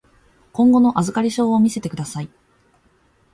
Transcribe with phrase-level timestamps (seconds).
[0.51, 2.29] 今後の預かり証を見せてください。